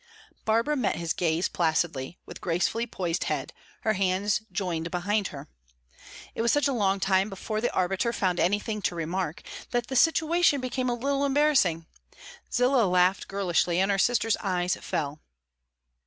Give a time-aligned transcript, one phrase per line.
[0.45, 5.47] Barbara met his gaze placidly, with gracefully poised head, her hands joined behind her.
[6.33, 9.95] It was such a long time before the arbiter found anything to remark, that the
[9.95, 11.85] situation became a little embarrassing;
[12.51, 15.21] Zillah laughed girlishly, and her sister's eyes fell.